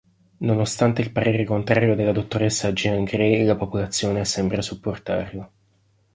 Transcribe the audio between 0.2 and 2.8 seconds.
Nonostante il parere contrario della dottoressa